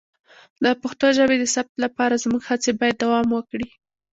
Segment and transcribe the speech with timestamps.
[0.63, 3.67] د پښتو ژبې د ثبت لپاره زموږ هڅې باید دوام وکړي.